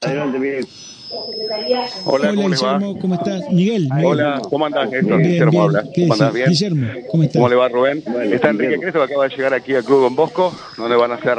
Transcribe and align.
Adelante, 0.00 0.38
Miguel. 0.38 0.64
Hola, 1.10 2.28
Hola, 2.28 2.34
¿cómo 2.36 2.48
les 2.50 2.62
va? 2.62 2.74
Guillermo, 2.78 3.00
¿cómo 3.00 3.14
estás? 3.14 3.50
Miguel. 3.50 3.88
Miguel. 3.90 4.06
Hola, 4.06 4.40
¿cómo 4.48 4.66
andás, 4.66 4.90
Néstor? 4.90 5.16
Bien, 5.18 5.28
Guillermo 5.30 5.50
bien. 5.50 5.62
habla. 5.64 5.84
¿Qué 5.92 6.02
¿Cómo 6.02 6.12
andás? 6.14 6.34
decís? 6.34 6.60
Bien. 6.60 6.72
Guillermo, 6.76 7.06
¿cómo 7.10 7.22
estás? 7.24 7.36
¿Cómo 7.36 7.48
le 7.48 7.56
va, 7.56 7.68
Rubén? 7.68 8.02
Bueno, 8.06 8.34
Está 8.34 8.50
Enrique. 8.50 8.78
Cresto, 8.78 8.98
que 9.00 9.04
acaba 9.12 9.28
de 9.28 9.34
llegar 9.36 9.54
aquí 9.54 9.74
al 9.74 9.84
Club 9.84 10.02
Don 10.02 10.14
Bosco, 10.14 10.54
donde 10.76 10.94
van 10.96 11.10
a 11.10 11.14
hacer 11.16 11.38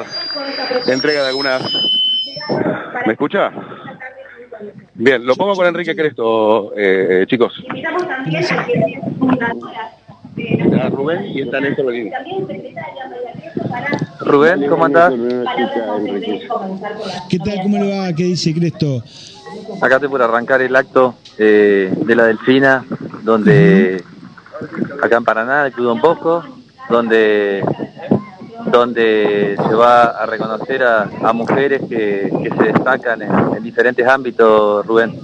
entrega 0.87 1.21
de 1.23 1.29
algunas... 1.29 1.61
¿Me 3.05 3.13
escucha? 3.13 3.49
Bien, 4.95 5.25
lo 5.25 5.35
pongo 5.35 5.53
con 5.55 5.65
Enrique 5.65 5.95
Cresto, 5.95 6.73
eh, 6.75 7.25
chicos. 7.29 7.53
Está 10.35 10.89
Rubén 10.89 11.25
y 11.33 11.41
está 11.43 11.61
Néstor 11.61 11.85
Benítez. 11.85 12.19
Rubén, 14.21 14.67
¿cómo 14.67 14.85
andás? 14.85 15.13
¿Qué 17.29 17.39
tal? 17.39 17.61
¿Cómo 17.63 17.77
le 17.77 17.97
va? 17.97 18.13
¿Qué 18.13 18.23
dice 18.23 18.53
Cresto? 18.53 19.03
Acá 19.81 19.95
estoy 19.95 20.09
por 20.09 20.21
arrancar 20.21 20.61
el 20.61 20.75
acto 20.75 21.15
eh, 21.37 21.93
de 21.95 22.15
la 22.15 22.25
Delfina, 22.25 22.85
donde 23.23 24.03
acá 25.01 25.17
en 25.17 25.23
Paraná, 25.23 25.65
el 25.65 25.71
Club 25.73 25.87
Don 25.87 26.01
Bosco, 26.01 26.43
donde 26.89 27.63
donde 28.65 29.55
se 29.57 29.73
va 29.73 30.03
a 30.03 30.25
reconocer 30.25 30.83
a, 30.83 31.09
a 31.23 31.33
mujeres 31.33 31.81
que, 31.89 32.29
que 32.43 32.49
se 32.57 32.63
destacan 32.73 33.21
en, 33.21 33.31
en 33.55 33.63
diferentes 33.63 34.05
ámbitos, 34.05 34.85
Rubén. 34.85 35.17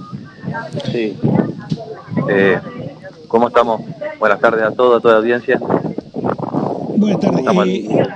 Sí. 0.90 1.18
Eh, 2.28 2.58
¿Cómo 3.28 3.48
estamos? 3.48 3.82
Buenas 4.18 4.40
tardes 4.40 4.62
a 4.62 4.70
todos, 4.70 4.98
a 4.98 5.00
toda 5.00 5.14
la 5.14 5.20
audiencia. 5.20 5.58
Buenas 6.96 7.20
tardes. 7.20 7.44
Eh, 7.66 8.06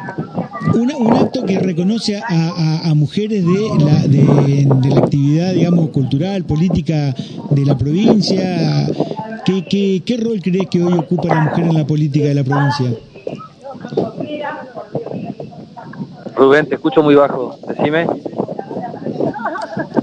una- 0.80 0.96
un 0.96 1.12
acto 1.14 1.44
que 1.44 1.58
reconoce 1.58 2.16
a, 2.16 2.22
a- 2.28 2.90
a 2.90 2.94
mujeres 2.94 3.44
de 3.44 3.84
la, 3.84 4.06
de, 4.06 4.66
de 4.66 4.88
la 4.94 5.00
actividad, 5.00 5.52
digamos, 5.54 5.90
cultural, 5.90 6.44
política 6.44 7.14
de 7.50 7.64
la 7.66 7.76
provincia. 7.76 8.88
¿Qué, 9.44 9.64
qué, 9.68 10.02
qué 10.04 10.16
rol 10.16 10.40
crees 10.42 10.66
que 10.70 10.82
hoy 10.82 10.94
ocupa 10.94 11.28
la 11.28 11.40
mujer 11.40 11.64
en 11.66 11.74
la 11.74 11.86
política 11.86 12.26
de 12.26 12.34
la 12.34 12.44
provincia? 12.44 12.92
Rubén, 16.36 16.66
te 16.66 16.74
escucho 16.76 17.02
muy 17.02 17.14
bajo, 17.14 17.58
decime. 17.68 18.06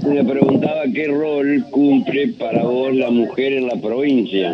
Le 0.08 0.24
preguntaba 0.24 0.82
qué 0.94 1.06
rol 1.08 1.64
cumple 1.70 2.28
para 2.38 2.62
vos 2.64 2.94
la 2.94 3.10
mujer 3.10 3.52
en 3.54 3.66
la 3.68 3.76
provincia. 3.76 4.52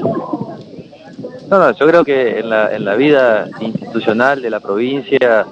No, 1.51 1.59
no, 1.59 1.71
yo 1.73 1.87
creo 1.87 2.05
que 2.05 2.41
en 2.41 2.49
la, 2.51 2.75
en 2.75 2.85
la 2.85 2.95
vida 2.97 3.49
institucional 3.61 4.41
de 4.43 4.51
la 4.51 4.61
provincia 4.61 5.47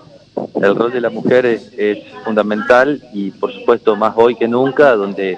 el 0.62 0.77
rol 0.77 0.92
de 0.92 1.00
la 1.00 1.10
mujer 1.10 1.44
es, 1.46 1.72
fundamental 2.24 3.02
y 3.12 3.32
por 3.32 3.52
supuesto 3.52 3.96
más 3.96 4.14
hoy 4.16 4.36
que 4.36 4.46
nunca, 4.46 4.94
donde, 4.94 5.36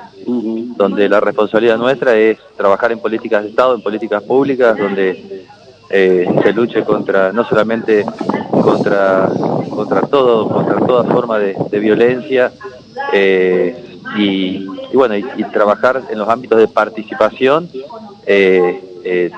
donde 0.76 1.08
la 1.08 1.18
responsabilidad 1.18 1.78
nuestra 1.78 2.14
es 2.14 2.38
trabajar 2.56 2.92
en 2.92 2.98
políticas 2.98 3.42
de 3.42 3.48
Estado, 3.50 3.74
en 3.74 3.82
políticas 3.82 4.22
públicas, 4.22 4.76
donde 4.76 5.46
eh, 5.90 6.26
se 6.42 6.52
luche 6.52 6.84
contra, 6.84 7.32
no 7.32 7.44
solamente 7.44 8.04
contra, 8.50 9.30
contra 9.70 10.02
todo, 10.02 10.48
contra 10.48 10.76
toda 10.86 11.04
forma 11.04 11.38
de, 11.38 11.78
violencia, 11.78 12.52
eh, 13.12 13.82
y, 14.18 14.66
bueno, 14.92 15.16
y, 15.16 15.44
trabajar 15.52 16.02
en 16.10 16.18
los 16.18 16.28
ámbitos 16.28 16.58
de 16.58 16.68
participación, 16.68 17.70
eh, 18.26 19.30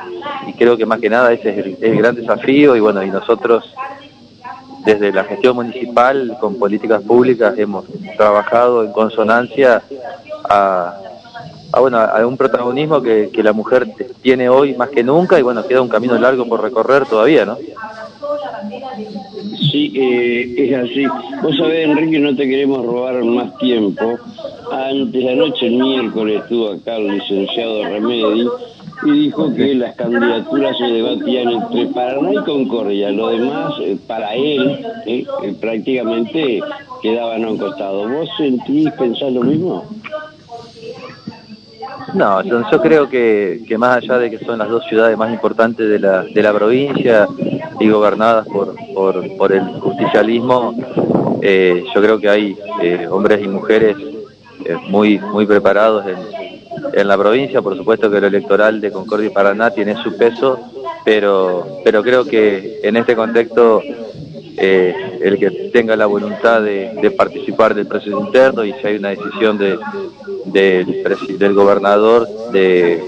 y 0.47 0.53
creo 0.55 0.77
que 0.77 0.87
más 0.87 1.01
que 1.01 1.11
nada 1.11 1.33
ese 1.33 1.61
es 1.61 1.83
el 1.83 1.97
gran 1.97 2.15
desafío, 2.15 2.75
y 2.75 2.81
bueno, 2.81 3.03
y 3.03 3.11
nosotros 3.11 3.65
desde 4.87 5.13
la 5.13 5.25
gestión 5.25 5.57
municipal 5.57 6.37
con 6.41 6.55
políticas 6.55 7.03
públicas 7.03 7.59
hemos 7.59 7.85
trabajado 8.17 8.85
en 8.85 8.93
consonancia 8.93 9.83
a, 10.49 10.95
a, 11.73 11.81
bueno, 11.81 11.99
a 11.99 12.25
un 12.25 12.37
protagonismo 12.37 13.03
que, 13.03 13.31
la 13.43 13.53
mujer 13.53 13.89
tiene 14.23 14.49
hoy 14.49 14.75
más 14.75 14.91
que 14.91 15.03
nunca 15.03 15.39
y 15.39 15.43
bueno, 15.43 15.67
queda 15.67 15.83
un 15.83 15.89
camino 15.89 16.17
largo 16.19 16.47
por 16.47 16.63
recorrer 16.63 17.05
todavía, 17.05 17.45
¿no? 17.45 17.59
Sí, 19.71 19.93
eh, 19.97 20.55
es 20.57 20.79
así. 20.79 21.05
Vos 21.43 21.57
sabés, 21.57 21.89
Enrique, 21.89 22.19
no 22.21 22.35
te 22.35 22.49
queremos 22.49 22.87
robar 22.87 23.23
más 23.25 23.59
tiempo. 23.59 24.19
Antes 24.71 25.25
de 25.25 25.33
anoche, 25.33 25.67
el 25.67 25.77
miércoles, 25.77 26.43
estuvo 26.43 26.73
acá 26.73 26.97
el 26.97 27.09
licenciado 27.09 27.85
Remedi 27.85 28.49
y 29.03 29.11
dijo 29.11 29.53
que 29.55 29.75
las 29.75 29.95
candidaturas 29.95 30.77
se 30.79 30.85
debatían 30.85 31.51
entre 31.51 31.87
Paraná 31.87 32.33
y 32.33 32.45
Concordia. 32.45 33.11
Lo 33.11 33.29
demás, 33.29 33.75
eh, 33.81 33.97
para 34.07 34.35
él, 34.35 34.85
eh, 35.07 35.25
eh, 35.43 35.55
prácticamente 35.61 36.61
quedaban 37.03 37.45
a 37.45 37.51
un 37.51 37.59
costado. 37.59 38.09
¿Vos 38.09 38.29
sentís, 38.37 38.91
pensás 38.93 39.33
lo 39.33 39.43
mismo? 39.43 39.85
No, 42.15 42.43
yo, 42.43 42.81
creo 42.81 43.09
que, 43.09 43.63
que 43.69 43.77
más 43.77 43.99
allá 43.99 44.19
de 44.19 44.31
que 44.31 44.39
son 44.39 44.59
las 44.59 44.69
dos 44.69 44.85
ciudades 44.87 45.19
más 45.19 45.33
importantes 45.33 45.89
de 45.89 45.99
la, 45.99 46.23
de 46.23 46.43
la 46.43 46.53
provincia 46.53 47.27
y 47.79 47.89
gobernadas 47.91 48.47
por, 48.47 48.75
por, 48.95 49.37
por 49.37 49.53
el 49.53 49.63
justicialismo, 49.81 50.75
yo 51.43 52.01
creo 52.01 52.19
que 52.19 52.29
hay 52.29 52.57
hombres 53.11 53.45
y 53.45 53.49
mujeres 53.49 53.97
muy, 54.89 55.19
muy 55.19 55.47
preparados 55.47 56.07
en, 56.07 56.36
en 56.93 57.09
la 57.09 57.17
provincia. 57.17 57.63
Por 57.63 57.77
supuesto 57.77 58.11
que 58.11 58.21
lo 58.21 58.27
electoral 58.27 58.81
de 58.81 58.91
Concordia 58.91 59.29
y 59.29 59.33
Paraná 59.33 59.71
tiene 59.71 60.01
su 60.03 60.17
peso, 60.17 60.59
pero, 61.05 61.81
pero 61.85 62.03
creo 62.03 62.25
que 62.25 62.81
en 62.83 62.97
este 62.97 63.15
contexto 63.15 63.83
eh, 64.59 64.95
el 65.21 65.39
que 65.39 65.71
tenga 65.73 65.97
la 65.97 66.07
voluntad 66.07 66.63
de, 66.63 67.15
participar 67.17 67.75
del 67.75 67.87
proceso 67.87 68.21
interno 68.21 68.65
y 68.65 68.73
si 68.75 68.87
hay 68.87 68.97
una 68.97 69.11
decisión 69.11 69.59
de, 69.59 69.79
del, 70.47 71.05
del 71.39 71.55
gobernador 71.55 72.27
de, 72.53 73.03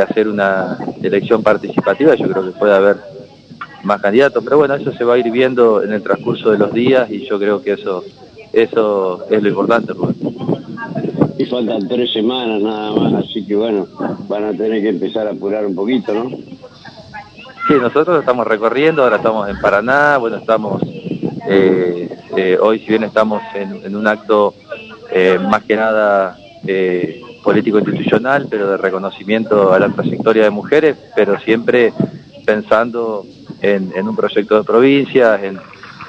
hacer 0.00 0.28
una 0.28 0.78
elección 1.02 1.42
participativa, 1.42 2.14
yo 2.14 2.28
creo 2.28 2.44
que 2.44 2.58
puede 2.58 2.74
haber 2.74 2.98
más 3.82 4.00
candidatos, 4.00 4.44
pero 4.44 4.58
bueno, 4.58 4.74
eso 4.74 4.92
se 4.92 5.02
va 5.02 5.14
a 5.14 5.18
ir 5.18 5.30
viendo 5.30 5.82
en 5.82 5.92
el 5.92 6.02
transcurso 6.02 6.50
de 6.50 6.58
los 6.58 6.72
días 6.72 7.10
y 7.10 7.26
yo 7.26 7.38
creo 7.38 7.62
que 7.62 7.72
eso 7.72 8.04
eso 8.52 9.26
es 9.30 9.42
lo 9.42 9.48
importante. 9.48 9.92
Y 11.38 11.46
faltan 11.46 11.86
tres 11.88 12.12
semanas 12.12 12.60
nada 12.60 12.92
más, 12.92 13.24
así 13.24 13.46
que 13.46 13.54
bueno, 13.54 13.86
van 14.28 14.44
a 14.44 14.52
tener 14.52 14.82
que 14.82 14.88
empezar 14.88 15.28
a 15.28 15.30
apurar 15.30 15.64
un 15.64 15.74
poquito, 15.74 16.12
¿no? 16.12 16.30
Sí, 17.68 17.74
nosotros 17.80 18.18
estamos 18.18 18.46
recorriendo, 18.46 19.04
ahora 19.04 19.16
estamos 19.16 19.48
en 19.48 19.60
Paraná, 19.60 20.16
bueno, 20.16 20.38
estamos, 20.38 20.82
eh, 21.48 22.08
eh, 22.36 22.58
hoy 22.60 22.80
si 22.80 22.88
bien 22.88 23.04
estamos 23.04 23.40
en, 23.54 23.84
en 23.84 23.94
un 23.94 24.06
acto 24.08 24.54
eh, 25.12 25.38
más 25.38 25.62
que 25.62 25.76
nada 25.76 26.36
eh, 26.66 27.22
político-institucional, 27.44 28.48
pero 28.50 28.70
de 28.70 28.76
reconocimiento 28.76 29.72
a 29.72 29.78
la 29.78 29.90
trayectoria 29.90 30.44
de 30.44 30.50
mujeres, 30.50 30.96
pero 31.14 31.38
siempre 31.38 31.92
pensando 32.44 33.24
en, 33.62 33.92
en 33.94 34.08
un 34.08 34.16
proyecto 34.16 34.58
de 34.58 34.64
provincia, 34.64 35.38
en, 35.42 35.60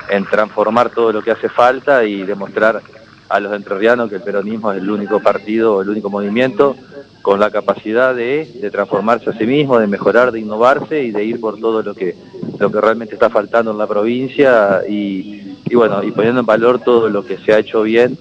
en 0.10 0.26
transformar 0.26 0.90
todo 0.90 1.12
lo 1.12 1.22
que 1.22 1.32
hace 1.32 1.50
falta 1.50 2.04
y 2.04 2.24
demostrar 2.24 2.82
a 3.30 3.40
los 3.40 3.54
entrerrianos 3.54 4.10
que 4.10 4.16
el 4.16 4.22
peronismo 4.22 4.72
es 4.72 4.82
el 4.82 4.90
único 4.90 5.20
partido, 5.22 5.82
el 5.82 5.90
único 5.90 6.10
movimiento 6.10 6.76
con 7.22 7.40
la 7.40 7.52
capacidad 7.52 8.16
de, 8.16 8.50
de 8.62 8.72
transformarse 8.72 9.30
a 9.30 9.38
sí 9.38 9.46
mismo, 9.46 9.78
de 9.80 9.88
mejorar, 9.88 10.32
de 10.32 10.40
innovarse 10.40 11.04
y 11.04 11.12
de 11.12 11.24
ir 11.24 11.40
por 11.40 11.60
todo 11.60 11.84
lo 11.84 11.94
que 11.94 12.16
lo 12.60 12.72
que 12.72 12.82
realmente 12.82 13.16
está 13.16 13.30
faltando 13.30 13.72
en 13.72 13.78
la 13.78 13.88
provincia 13.88 14.82
y, 14.88 15.56
bueno, 15.74 16.04
y 16.04 16.12
poniendo 16.12 16.42
en 16.42 16.46
valor 16.46 16.80
todo 16.80 17.10
lo 17.10 17.24
que 17.24 17.38
se 17.38 17.54
ha 17.54 17.60
hecho 17.60 17.84
bien 17.84 18.18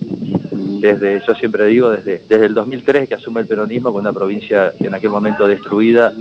desde, 0.81 1.21
yo 1.27 1.35
siempre 1.35 1.67
digo, 1.67 1.91
desde, 1.91 2.23
desde 2.29 2.47
el 2.47 2.55
2003 2.55 3.09
que 3.09 3.15
asume 3.17 3.41
el 3.41 3.49
peronismo 3.49 3.93
con 3.93 4.03
una 4.03 4.13
provincia 4.13 4.73
en 4.79 4.95
aquel 4.95 5.11
momento 5.11 5.49
destruida, 5.49 6.13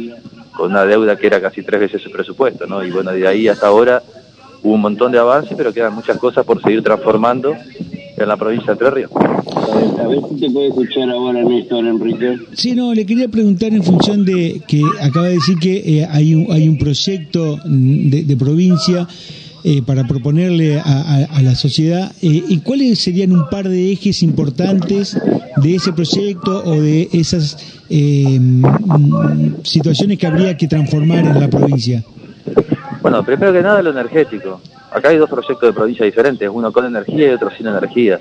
con 0.55 0.71
una 0.71 0.83
deuda 0.85 1.15
que 1.15 1.27
era 1.27 1.39
casi 1.39 1.61
tres 1.61 1.79
veces 1.79 2.01
su 2.01 2.11
presupuesto, 2.11 2.65
¿no? 2.65 2.83
Y 2.83 2.89
bueno, 2.89 3.11
de 3.11 3.27
ahí 3.27 3.47
hasta 3.47 3.67
ahora 3.67 4.01
hubo 4.63 4.73
un 4.73 4.81
montón 4.81 5.11
de 5.11 5.19
avances, 5.19 5.55
pero 5.55 5.71
quedan 5.71 5.93
muchas 5.93 6.17
cosas 6.17 6.43
por 6.43 6.59
seguir 6.61 6.81
transformando 6.81 7.55
en 8.17 8.27
la 8.27 8.35
provincia 8.37 8.73
de 8.75 8.89
Ríos. 8.89 9.11
A 9.15 10.07
ver 10.07 10.19
si 10.29 10.39
te 10.39 10.49
puede 10.49 10.67
escuchar 10.69 11.09
ahora 11.09 11.43
Néstor 11.43 11.85
Enrique. 11.85 12.37
Sí, 12.53 12.73
no, 12.75 12.93
le 12.93 13.05
quería 13.05 13.27
preguntar 13.27 13.73
en 13.73 13.83
función 13.83 14.25
de 14.25 14.61
que 14.67 14.81
acaba 15.01 15.27
de 15.27 15.33
decir 15.33 15.57
que 15.59 15.99
eh, 16.01 16.07
hay, 16.09 16.33
un, 16.33 16.51
hay 16.51 16.67
un 16.67 16.77
proyecto 16.77 17.57
mm, 17.65 18.09
de, 18.09 18.23
de 18.23 18.37
provincia 18.37 19.07
eh, 19.63 19.81
para 19.83 20.05
proponerle 20.07 20.79
a, 20.79 20.83
a- 20.83 21.23
a 21.25 21.41
la 21.41 21.53
sociedad, 21.55 22.11
eh, 22.21 22.43
¿y 22.47 22.59
cuáles 22.59 22.99
serían 22.99 23.31
un 23.33 23.49
par 23.49 23.67
de 23.67 23.91
ejes 23.91 24.23
importantes 24.23 25.17
de 25.57 25.75
ese 25.75 25.91
proyecto 25.93 26.63
o 26.63 26.79
de 26.79 27.09
esas 27.11 27.57
eh, 27.89 28.39
mm, 28.39 29.55
situaciones 29.63 30.17
que 30.17 30.27
habría 30.27 30.55
que 30.57 30.67
transformar 30.67 31.25
en 31.25 31.39
la 31.39 31.49
provincia? 31.49 32.03
Bueno, 33.01 33.23
primero 33.23 33.51
que 33.53 33.61
nada 33.61 33.81
lo 33.81 33.91
energético. 33.91 34.59
Acá 34.91 35.09
hay 35.09 35.17
dos 35.17 35.29
proyectos 35.29 35.61
de 35.61 35.73
provincia 35.73 36.05
diferentes, 36.05 36.49
uno 36.51 36.71
con 36.71 36.85
energía 36.85 37.27
y 37.27 37.33
otro 37.33 37.51
sin 37.51 37.67
energía. 37.67 38.19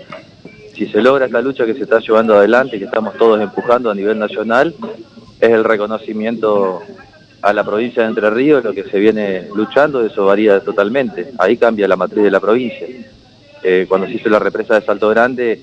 Si 0.75 0.87
se 0.87 1.01
logra 1.01 1.27
esta 1.27 1.41
lucha 1.41 1.65
que 1.65 1.75
se 1.75 1.85
está 1.85 2.01
llevando 2.01 2.35
adelante, 2.35 2.79
que 2.79 2.85
estamos 2.85 3.15
todos 3.15 3.41
empujando 3.41 3.91
a 3.91 3.95
nivel 3.95 4.19
nacional, 4.19 4.75
es 5.41 5.51
el 5.51 5.65
reconocimiento 5.65 6.83
a 7.43 7.53
la 7.53 7.65
provincia 7.65 8.03
de 8.03 8.09
Entre 8.09 8.29
Ríos, 8.31 8.65
lo 8.65 8.73
que 8.73 8.85
se 8.85 8.99
viene 8.99 9.49
luchando, 9.55 10.05
eso 10.05 10.27
varía 10.27 10.61
totalmente. 10.61 11.33
Ahí 11.39 11.57
cambia 11.57 11.87
la 11.89 11.97
matriz 11.97 12.25
de 12.25 12.31
la 12.31 12.41
provincia. 12.41 12.87
Eh, 13.63 13.87
cuando 13.89 14.07
se 14.07 14.15
hizo 14.15 14.29
la 14.29 14.39
represa 14.39 14.75
de 14.75 14.85
Salto 14.85 15.09
Grande, 15.09 15.61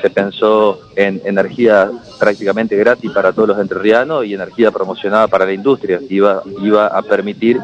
se 0.00 0.10
pensó 0.10 0.80
en 0.94 1.20
energía 1.24 1.90
prácticamente 2.18 2.76
gratis 2.76 3.10
para 3.10 3.32
todos 3.32 3.48
los 3.48 3.58
entrerrianos 3.58 4.24
y 4.24 4.34
energía 4.34 4.70
promocionada 4.70 5.28
para 5.28 5.46
la 5.46 5.52
industria. 5.52 6.00
Iba, 6.08 6.42
iba 6.62 6.86
a 6.86 7.02
permitir 7.02 7.58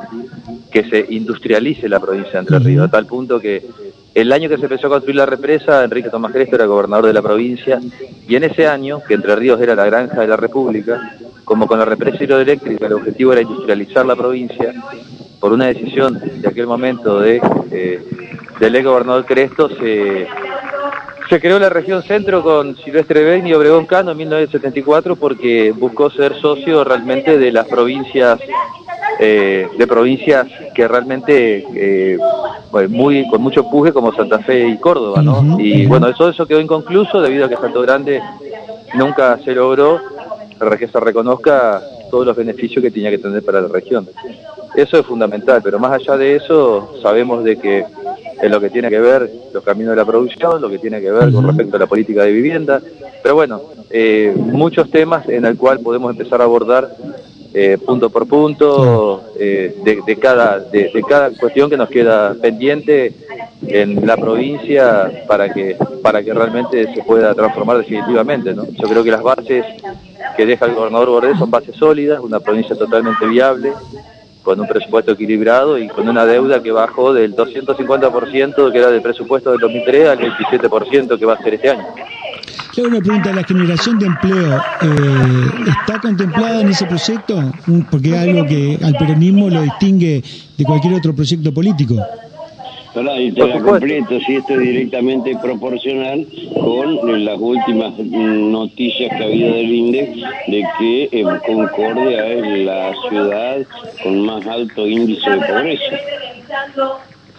que 0.71 0.85
se 0.89 1.07
industrialice 1.11 1.89
la 1.89 2.01
provincia 2.01 2.33
de 2.33 2.39
Entre 2.41 2.59
Ríos, 2.59 2.87
a 2.87 2.91
tal 2.91 3.07
punto 3.07 3.39
que 3.39 3.67
el 4.15 4.31
año 4.33 4.49
que 4.49 4.59
se 4.59 4.65
empezó 4.65 4.89
a 4.89 4.91
construir 4.91 5.17
la 5.17 5.27
represa, 5.27 5.85
Enrique 5.85 6.11
Tomás 6.11 6.33
Cresto 6.33 6.57
era 6.57 6.67
gobernador 6.67 7.07
de 7.07 7.15
la 7.15 7.23
provincia, 7.23 7.81
y 8.29 8.37
en 8.37 8.45
ese 8.45 8.67
año, 8.67 9.01
que 9.07 9.15
Entre 9.15 9.35
Ríos 9.37 9.61
era 9.61 9.75
la 9.75 9.87
granja 9.87 10.21
de 10.21 10.27
la 10.27 10.37
República, 10.37 11.17
como 11.45 11.67
con 11.67 11.79
la 11.79 11.85
represa 11.85 12.23
hidroeléctrica 12.23 12.87
el 12.87 12.93
objetivo 12.93 13.33
era 13.33 13.43
industrializar 13.43 14.07
la 14.07 14.17
provincia, 14.17 14.73
por 15.41 15.53
una 15.53 15.67
decisión 15.67 16.21
de 16.41 16.49
aquel 16.49 16.67
momento 16.67 17.21
de, 17.21 17.41
eh, 17.71 18.01
del 18.61 18.77
ex 18.77 18.85
gobernador 18.85 19.25
Cresto, 19.25 19.69
se, 19.69 20.27
se 21.33 21.41
creó 21.41 21.59
la 21.59 21.71
región 21.71 22.03
centro 22.03 22.43
con 22.43 22.77
Silvestre 22.77 23.25
Ben 23.25 23.47
y 23.47 23.55
Obregón 23.55 23.87
Cano 23.87 24.11
en 24.11 24.19
1974 24.19 25.17
porque 25.17 25.73
buscó 25.73 26.11
ser 26.11 26.39
socio 26.39 26.85
realmente 26.85 27.39
de 27.39 27.51
las 27.51 27.67
provincias 27.69 28.39
eh, 29.19 29.67
de 29.79 29.87
provincias 29.87 30.47
que 30.75 30.87
realmente 30.87 31.65
eh, 31.75 32.19
muy 32.91 33.27
con 33.31 33.41
mucho 33.41 33.65
puje 33.71 33.95
como 33.95 34.13
Santa 34.13 34.41
Fe 34.41 34.69
y 34.69 34.77
Córdoba, 34.77 35.23
¿no? 35.23 35.59
Y 35.59 35.87
bueno, 35.87 36.09
eso 36.09 36.29
eso 36.29 36.45
quedó 36.45 36.61
inconcluso 36.61 37.23
debido 37.23 37.47
a 37.47 37.49
que 37.49 37.57
Santo 37.57 37.81
Grande 37.81 38.21
nunca 38.93 39.39
se 39.43 39.55
logró 39.55 40.03
que 40.79 40.87
se 40.87 41.01
reconozca 41.01 41.81
todos 42.11 42.27
los 42.27 42.37
beneficios 42.37 42.83
que 42.83 42.91
tenía 42.91 43.11
que 43.11 43.17
tener 43.17 43.43
para 43.43 43.63
la 43.63 43.69
región. 43.69 44.07
Eso 44.75 44.99
es 44.99 45.07
fundamental, 45.07 45.63
pero 45.65 45.79
más 45.79 45.93
allá 45.93 46.19
de 46.19 46.37
eso, 46.37 46.93
sabemos 47.03 47.43
de 47.43 47.57
que 47.57 47.87
en 48.43 48.51
lo 48.51 48.61
que 48.61 48.71
tiene 48.71 48.91
que 48.91 48.99
ver 48.99 49.31
los 49.55 49.63
caminos 49.63 49.93
de 49.93 49.97
la 49.97 50.05
producción, 50.05 50.61
lo 50.61 50.69
que 50.69 50.79
tiene 50.79 51.01
que 51.01 51.13
ver 51.13 51.33
con 51.33 51.47
respecto 51.47 51.77
a 51.77 51.79
la 51.79 51.87
política 51.87 52.25
de 52.25 52.33
vivienda, 52.33 52.83
pero 53.23 53.37
bueno, 53.37 53.63
eh, 53.89 54.35
muchos 54.37 54.91
temas 54.91 55.29
en 55.29 55.45
el 55.45 55.57
cual 55.57 55.79
podemos 55.79 56.11
empezar 56.11 56.41
a 56.41 56.45
abordar 56.45 56.91
eh, 57.55 57.79
punto 57.85 58.11
por 58.11 58.27
punto 58.27 59.23
eh, 59.39 59.77
de, 59.85 60.17
cada, 60.17 60.59
de, 60.59 60.91
cada 61.07 61.31
cuestión 61.31 61.71
que 61.71 61.77
nos 61.77 61.89
queda 61.89 62.35
pendiente 62.35 63.13
en 63.67 64.07
la 64.07 64.17
provincia 64.17 65.25
para 65.29 65.53
que 65.53 65.77
para 66.03 66.23
que 66.23 66.33
realmente 66.33 66.93
se 66.95 67.03
pueda 67.03 67.35
transformar 67.35 67.77
definitivamente 67.77 68.55
¿no? 68.55 68.67
yo 68.67 68.89
creo 68.89 69.05
que 69.05 69.11
las 69.11 69.23
bases 69.23 69.65
que 70.37 70.47
deja 70.47 70.65
el 70.65 70.75
gobernador 70.75 71.11
Bordes 71.11 71.39
son 71.39 71.51
bases 71.51 71.77
sólidas 71.77 72.21
una 72.21 72.41
provincia 72.41 72.75
totalmente 72.75 73.27
viable 73.27 73.73
con 74.43 74.61
un 74.61 74.67
presupuesto 74.67 75.13
equilibrado 75.13 75.79
y 75.79 75.89
con 75.89 76.09
una 76.09 76.25
deuda 76.25 76.63
que 76.63 76.73
bajó 76.73 77.13
del 77.13 77.35
250% 77.35 78.73
que 78.73 78.79
era 78.79 78.91
del 78.91 79.03
presupuesto 79.03 79.51
del 79.51 79.61
2003 79.61 80.09
al 80.09 80.19
27% 80.19 81.19
que 81.19 81.27
va 81.27 81.35
a 81.35 81.43
ser 81.43 81.55
este 81.55 81.71
año 81.71 81.87
le 82.81 82.89
una 82.89 83.01
pregunta, 83.01 83.33
¿la 83.33 83.45
generación 83.45 83.99
de 83.99 84.07
empleo 84.07 84.57
eh, 84.57 85.51
está 85.69 86.01
contemplada 86.01 86.63
en 86.63 86.69
ese 86.69 86.87
proyecto? 86.87 87.53
Porque 87.91 88.11
es 88.11 88.17
algo 88.17 88.47
que 88.47 88.79
al 88.83 88.95
peronismo 88.95 89.51
lo 89.51 89.61
distingue 89.61 90.23
de 90.57 90.65
cualquier 90.65 90.95
otro 90.95 91.15
proyecto 91.15 91.53
político. 91.53 91.97
Hola, 92.95 93.19
y 93.19 93.33
te 93.33 93.47
la 93.47 93.59
completo, 93.59 94.21
si 94.21 94.37
esto 94.37 94.53
es 94.53 94.61
directamente 94.61 95.35
proporcional 95.41 96.27
con 96.55 97.25
las 97.25 97.39
últimas 97.39 97.99
noticias 97.99 99.17
que 99.17 99.23
ha 99.23 99.27
habido 99.27 99.55
del 99.55 99.71
INDE 99.73 100.15
de 100.49 100.65
que 100.79 101.09
eh, 101.11 101.25
Concordia 101.47 102.27
es 102.27 102.67
la 102.67 102.93
ciudad 103.09 103.57
con 104.03 104.27
más 104.27 104.47
alto 104.47 104.87
índice 104.87 105.31
de 105.31 105.37
pobreza. 105.39 105.97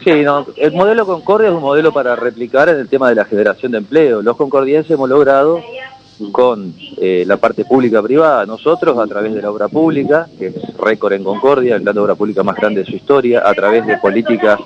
Sí, 0.04 0.24
no, 0.24 0.48
el 0.58 0.72
modelo 0.72 1.06
Concordia 1.06 1.50
es 1.50 1.54
un 1.54 1.62
modelo 1.62 1.94
para 1.94 2.16
replicar 2.16 2.70
en 2.70 2.78
el 2.78 2.90
tema 2.90 3.10
de 3.10 3.16
la 3.16 3.26
generación 3.26 3.74
de 3.74 3.78
empleo. 3.78 4.24
Los 4.24 4.36
concordienses 4.36 4.90
hemos 4.90 5.08
logrado 5.08 5.62
con 6.32 6.74
eh, 6.98 7.26
la 7.28 7.38
parte 7.38 7.64
pública-privada, 7.64 8.48
nosotros 8.48 8.98
a 8.98 9.06
través 9.06 9.36
de 9.36 9.42
la 9.44 9.52
obra 9.52 9.68
pública, 9.68 10.28
que 10.40 10.48
es 10.48 10.78
récord 10.78 11.14
en 11.14 11.24
Concordia, 11.24 11.78
de 11.78 12.00
obra 12.00 12.16
pública 12.16 12.42
más 12.42 12.56
grande 12.56 12.82
de 12.82 12.86
su 12.88 12.96
historia, 12.96 13.44
a 13.46 13.54
través 13.54 13.86
de 13.86 13.98
políticas 13.98 14.60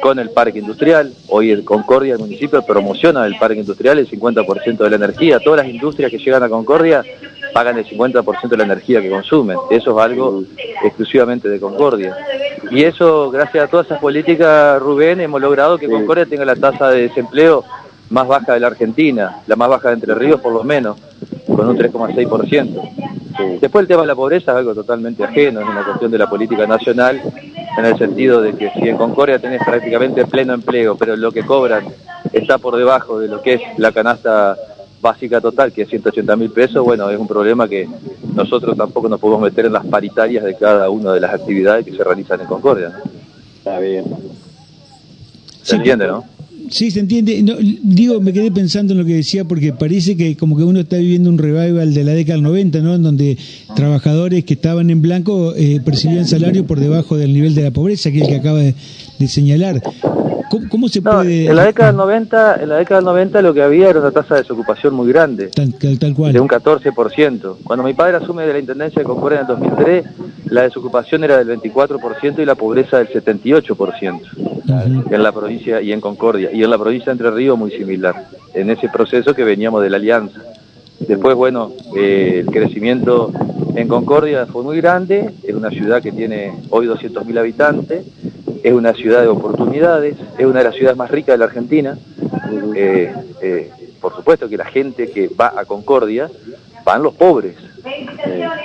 con 0.00 0.18
el 0.18 0.30
parque 0.30 0.58
industrial. 0.58 1.12
Hoy 1.28 1.52
en 1.52 1.62
Concordia, 1.64 2.14
el 2.14 2.20
municipio 2.20 2.62
promociona 2.62 3.26
el 3.26 3.36
parque 3.38 3.60
industrial 3.60 3.98
el 3.98 4.08
50% 4.08 4.78
de 4.78 4.90
la 4.90 4.96
energía. 4.96 5.40
Todas 5.40 5.64
las 5.64 5.74
industrias 5.74 6.10
que 6.10 6.18
llegan 6.18 6.42
a 6.42 6.48
Concordia 6.48 7.02
pagan 7.52 7.78
el 7.78 7.86
50% 7.86 8.48
de 8.48 8.56
la 8.56 8.64
energía 8.64 9.00
que 9.00 9.10
consumen. 9.10 9.58
Eso 9.70 9.98
es 9.98 10.04
algo 10.04 10.42
exclusivamente 10.84 11.48
de 11.48 11.60
Concordia. 11.60 12.16
Y 12.70 12.82
eso, 12.82 13.30
gracias 13.30 13.64
a 13.64 13.68
todas 13.68 13.86
esas 13.86 14.00
políticas, 14.00 14.80
Rubén, 14.80 15.20
hemos 15.20 15.40
logrado 15.40 15.78
que 15.78 15.88
Concordia 15.88 16.26
tenga 16.26 16.44
la 16.44 16.56
tasa 16.56 16.90
de 16.90 17.02
desempleo 17.02 17.64
más 18.10 18.26
baja 18.26 18.54
de 18.54 18.60
la 18.60 18.68
Argentina, 18.68 19.42
la 19.46 19.56
más 19.56 19.68
baja 19.68 19.88
de 19.88 19.94
Entre 19.94 20.14
Ríos 20.14 20.40
por 20.40 20.52
lo 20.52 20.64
menos, 20.64 20.96
con 21.46 21.68
un 21.68 21.76
3,6%. 21.76 23.60
Después 23.60 23.82
el 23.82 23.88
tema 23.88 24.02
de 24.02 24.08
la 24.08 24.14
pobreza 24.14 24.52
es 24.52 24.58
algo 24.58 24.74
totalmente 24.74 25.22
ajeno, 25.22 25.60
es 25.60 25.66
una 25.66 25.84
cuestión 25.84 26.10
de 26.10 26.18
la 26.18 26.28
política 26.28 26.66
nacional, 26.66 27.20
en 27.78 27.84
el 27.84 27.98
sentido 27.98 28.42
de 28.42 28.54
que 28.54 28.70
si 28.70 28.88
en 28.88 28.96
Concordia 28.96 29.38
tenés 29.38 29.62
prácticamente 29.64 30.26
pleno 30.26 30.54
empleo, 30.54 30.96
pero 30.96 31.16
lo 31.16 31.30
que 31.30 31.44
cobran 31.44 31.86
está 32.32 32.58
por 32.58 32.76
debajo 32.76 33.20
de 33.20 33.28
lo 33.28 33.40
que 33.40 33.54
es 33.54 33.62
la 33.76 33.92
canasta 33.92 34.56
básica 35.00 35.40
total, 35.40 35.72
que 35.72 35.82
es 35.82 35.88
180 35.88 36.36
mil 36.36 36.50
pesos, 36.50 36.84
bueno, 36.84 37.08
es 37.10 37.18
un 37.18 37.28
problema 37.28 37.68
que 37.68 37.88
nosotros 38.34 38.76
tampoco 38.76 39.08
nos 39.08 39.20
podemos 39.20 39.42
meter 39.42 39.66
en 39.66 39.72
las 39.72 39.86
paritarias 39.86 40.44
de 40.44 40.56
cada 40.56 40.90
una 40.90 41.12
de 41.12 41.20
las 41.20 41.32
actividades 41.32 41.84
que 41.84 41.92
se 41.92 42.02
realizan 42.02 42.40
en 42.40 42.46
Concordia. 42.46 42.92
Está 43.58 43.78
bien. 43.78 44.04
¿Se 45.62 45.76
entiende, 45.76 46.06
no? 46.06 46.24
Sí, 46.70 46.90
se 46.90 47.00
entiende. 47.00 47.42
digo, 47.82 48.20
me 48.20 48.32
quedé 48.32 48.50
pensando 48.50 48.92
en 48.92 49.00
lo 49.00 49.04
que 49.04 49.14
decía 49.14 49.44
porque 49.44 49.72
parece 49.72 50.16
que 50.16 50.36
como 50.36 50.56
que 50.56 50.64
uno 50.64 50.80
está 50.80 50.96
viviendo 50.96 51.30
un 51.30 51.38
revival 51.38 51.94
de 51.94 52.04
la 52.04 52.12
década 52.12 52.34
del 52.34 52.42
90, 52.44 52.80
¿no? 52.80 52.94
En 52.94 53.02
donde 53.02 53.38
trabajadores 53.74 54.44
que 54.44 54.54
estaban 54.54 54.90
en 54.90 55.02
blanco 55.02 55.54
eh, 55.56 55.80
percibían 55.84 56.26
salario 56.26 56.66
por 56.66 56.80
debajo 56.80 57.16
del 57.16 57.32
nivel 57.32 57.54
de 57.54 57.62
la 57.62 57.70
pobreza, 57.70 58.10
que 58.10 58.18
es 58.18 58.22
el 58.24 58.28
que 58.28 58.36
acaba 58.36 58.60
de 58.60 59.28
señalar. 59.28 59.82
¿Cómo, 60.70 60.88
se 60.88 61.02
puede...? 61.02 61.46
En 61.46 61.56
la 61.56 61.64
década 61.64 61.88
del 61.88 61.96
90, 61.96 62.62
en 62.62 62.68
la 62.68 62.76
década 62.76 63.00
del 63.00 63.06
90 63.06 63.42
lo 63.42 63.54
que 63.54 63.62
había 63.62 63.90
era 63.90 64.00
una 64.00 64.10
tasa 64.10 64.34
de 64.34 64.42
desocupación 64.42 64.94
muy 64.94 65.08
grande. 65.08 65.48
Tal, 65.48 65.74
tal 65.98 66.14
cual. 66.14 66.32
De 66.32 66.40
un 66.40 66.48
14%. 66.48 67.56
Cuando 67.64 67.84
mi 67.84 67.94
padre 67.94 68.16
asume 68.16 68.44
de 68.44 68.52
la 68.54 68.58
Intendencia 68.58 69.00
de 69.00 69.06
Concordia 69.06 69.40
en 69.40 69.50
el 69.50 69.60
2003, 69.60 70.04
la 70.46 70.62
desocupación 70.62 71.24
era 71.24 71.42
del 71.42 71.60
24% 71.60 72.38
y 72.38 72.44
la 72.44 72.54
pobreza 72.54 72.98
del 72.98 73.08
78%. 73.08 74.57
En 74.68 75.22
la 75.22 75.32
provincia 75.32 75.80
y 75.80 75.92
en 75.92 76.00
Concordia. 76.00 76.50
Y 76.52 76.62
en 76.62 76.70
la 76.70 76.78
provincia 76.78 77.06
de 77.06 77.12
Entre 77.12 77.30
Ríos 77.30 77.58
muy 77.58 77.70
similar. 77.70 78.28
En 78.54 78.70
ese 78.70 78.88
proceso 78.88 79.34
que 79.34 79.44
veníamos 79.44 79.82
de 79.82 79.90
la 79.90 79.96
alianza. 79.96 80.40
Después, 81.00 81.34
bueno, 81.36 81.72
eh, 81.96 82.44
el 82.44 82.52
crecimiento 82.52 83.32
en 83.74 83.88
Concordia 83.88 84.46
fue 84.46 84.62
muy 84.62 84.76
grande, 84.78 85.30
es 85.42 85.54
una 85.54 85.70
ciudad 85.70 86.02
que 86.02 86.12
tiene 86.12 86.52
hoy 86.70 86.86
200.000 86.86 87.38
habitantes, 87.38 88.04
es 88.62 88.72
una 88.72 88.92
ciudad 88.92 89.22
de 89.22 89.28
oportunidades, 89.28 90.16
es 90.36 90.44
una 90.44 90.58
de 90.58 90.64
las 90.64 90.74
ciudades 90.74 90.98
más 90.98 91.10
ricas 91.10 91.34
de 91.34 91.38
la 91.38 91.44
Argentina. 91.44 91.96
Eh, 92.74 93.14
eh, 93.40 93.70
por 94.00 94.14
supuesto 94.14 94.48
que 94.48 94.56
la 94.56 94.64
gente 94.64 95.10
que 95.10 95.28
va 95.28 95.54
a 95.56 95.64
Concordia 95.64 96.28
van 96.84 97.02
los 97.02 97.14
pobres. 97.14 97.56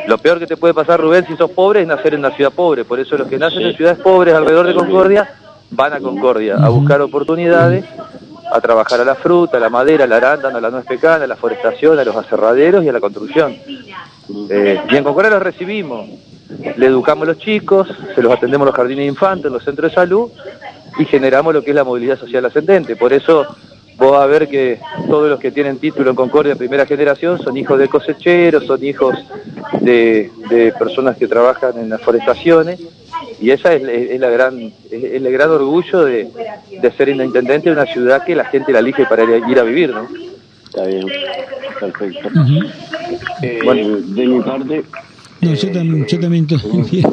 Lo 0.08 0.18
peor 0.18 0.40
que 0.40 0.48
te 0.48 0.58
puede 0.58 0.74
pasar, 0.74 1.00
Rubén, 1.00 1.26
si 1.28 1.36
sos 1.38 1.52
pobre 1.52 1.82
es 1.82 1.88
nacer 1.88 2.14
en 2.14 2.22
una 2.22 2.32
ciudad 2.32 2.52
pobre. 2.52 2.84
Por 2.84 3.00
eso 3.00 3.18
los 3.18 3.28
que 3.28 3.38
nacen 3.38 3.62
en 3.62 3.76
ciudades 3.76 4.00
pobres 4.00 4.34
alrededor 4.34 4.68
de 4.68 4.74
Concordia 4.74 5.30
van 5.76 5.94
a 5.94 6.00
Concordia 6.00 6.56
a 6.56 6.70
buscar 6.70 7.02
oportunidades, 7.02 7.86
a 8.52 8.62
trabajar 8.62 9.02
a 9.02 9.06
la 9.06 9.16
fruta, 9.16 9.58
a 9.58 9.60
la 9.60 9.70
madera, 9.70 10.06
a 10.06 10.08
la 10.08 10.18
arándano, 10.18 10.58
a 10.58 10.62
la 10.62 10.70
nuez 10.70 10.86
pecana, 10.86 11.26
a 11.26 11.28
la 11.28 11.36
forestación, 11.36 12.00
a 12.00 12.04
los 12.04 12.16
aserraderos 12.16 12.84
y 12.84 12.90
a 12.90 12.94
la 12.94 13.00
construcción. 13.00 13.56
y 13.56 14.96
en 14.96 15.04
Concordia 15.04 15.32
los 15.32 15.44
recibimos 15.44 16.10
le 16.78 16.86
educamos 16.86 17.24
a 17.24 17.32
los 17.32 17.40
chicos, 17.40 17.88
se 18.14 18.22
los 18.22 18.32
atendemos 18.32 18.66
en 18.66 18.68
los 18.68 18.76
jardines 18.76 19.04
de 19.04 19.08
infantes, 19.08 19.46
en 19.46 19.54
los 19.54 19.64
centros 19.64 19.92
de 19.92 19.96
salud 19.96 20.32
y 20.98 21.06
generamos 21.06 21.54
lo 21.54 21.64
que 21.64 21.72
es 21.72 21.76
la 21.76 21.84
movilidad 21.84 22.20
social 22.20 22.46
ascendente. 22.46 22.96
Por 22.96 23.14
eso 23.14 23.46
vos 23.98 24.12
vas 24.12 24.22
a 24.22 24.28
ver 24.28 24.48
que 24.48 24.80
todos 25.08 25.30
los 25.30 25.40
que 25.40 25.52
tienen 25.52 25.78
título 25.78 26.10
en 26.10 26.16
Concordia 26.16 26.54
de 26.54 26.58
primera 26.58 26.86
generación 26.86 27.40
son 27.42 27.58
hijos 27.58 27.80
de 27.80 27.88
cosecheros, 27.88 28.66
son 28.66 28.84
hijos 28.84 29.16
de, 29.82 30.32
personas 30.78 31.18
que 31.18 31.28
trabajan 31.28 31.78
en 31.78 31.90
las 31.90 32.02
forestaciones 32.02 32.80
y 33.44 33.52
esa 33.52 33.74
es, 33.74 33.82
la 34.20 34.30
gran, 34.30 34.72
es, 34.90 35.04
el 35.04 35.30
gran 35.30 35.50
orgullo 35.50 36.06
de, 36.06 36.30
ser 36.96 37.10
intendente 37.10 37.70
de 37.70 37.72
una 37.72 37.86
ciudad 37.86 38.24
que 38.24 38.36
la 38.36 38.46
gente 38.46 38.72
la 38.72 38.80
elige 38.80 39.06
para 39.06 39.24
ir 39.24 39.60
a, 39.60 39.64
vivir, 39.64 39.90
¿no? 39.90 40.08
Está 40.64 40.86
bien, 40.86 41.06
perfecto. 41.78 42.30
Eh, 43.42 43.60
bueno, 43.66 43.98
de 43.98 44.26
mi 44.26 44.40
parte, 44.40 44.86
no, 45.42 45.54
yo 45.56 45.72
también, 45.74 46.06
yo 46.06 46.20
también 46.22 46.48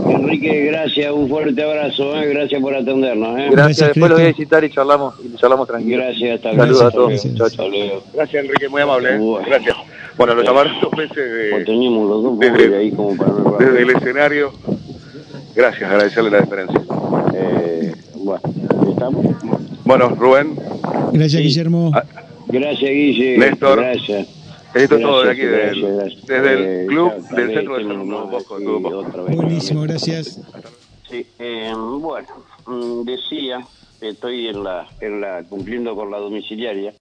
Enrique, 0.07 0.65
gracias, 0.67 1.13
un 1.13 1.29
fuerte 1.29 1.63
abrazo, 1.65 2.17
¿eh? 2.17 2.29
gracias 2.29 2.63
por 2.63 2.77
atendernos. 2.77 3.39
¿eh? 3.41 3.49
Gracias, 3.51 3.89
después 3.89 4.09
lo 4.09 4.17
voy 4.17 4.25
a 4.27 4.29
visitar 4.29 4.63
y 4.63 4.71
charlamos, 4.71 5.15
y 5.25 5.37
charlamos 5.37 5.67
tranquilo. 5.67 6.05
Gracias, 6.05 6.37
hasta 6.37 6.55
Saludos 6.55 6.83
a 6.83 6.91
todos. 6.93 8.05
Gracias, 8.15 8.45
Enrique, 8.45 8.69
muy 8.69 8.83
amable. 8.83 9.17
¿eh? 9.17 9.43
Gracias. 9.47 9.77
Bueno, 10.17 10.35
lo 10.35 10.43
llamaron 10.43 10.73
dos 10.81 10.93
veces 10.93 11.17
de, 11.17 11.65
desde, 12.39 12.77
ahí 12.77 12.93
como 12.93 13.17
para 13.17 13.33
desde 13.59 13.83
el 13.83 13.91
escenario. 13.91 14.53
Gracias, 15.55 15.91
agradecerle 15.91 16.31
la 16.31 16.41
diferencia. 16.41 16.81
Eh, 17.35 17.95
bueno, 18.17 18.41
¿estamos? 18.91 19.27
Bueno, 19.85 20.09
Rubén. 20.11 20.55
Gracias, 21.13 21.43
Guillermo. 21.43 21.91
Ah, 21.95 22.05
Gracias, 22.49 22.91
Guille. 22.91 23.39
Néstor. 23.39 23.81
Gracias. 23.81 24.29
Esto 24.75 24.97
es 24.97 25.03
todo 25.03 25.23
de 25.25 25.27
Gracias, 25.27 25.31
aquí, 25.33 25.43
del- 25.47 25.61
gracias, 25.61 25.97
gracias. 25.97 26.27
desde 26.27 26.53
el 26.55 26.63
Eh, 26.65 26.87
club 26.87 27.13
tal 27.29 27.37
del 27.37 27.55
Centro 27.55 27.77
de 27.79 27.85
más 27.85 28.31
Bosco. 28.31 28.59
Buenísimo, 29.35 29.83
gracias. 29.83 30.41
Sí, 31.11 31.27
eh, 31.41 31.73
bueno, 31.75 32.29
mm, 32.67 33.03
decía, 33.05 33.67
estoy 34.01 34.47
en 34.47 34.63
la, 34.63 34.87
en 35.01 35.21
la 35.21 35.43
cumpliendo 35.49 35.97
con 35.97 36.11
la 36.13 36.19
domiciliaria. 36.19 36.93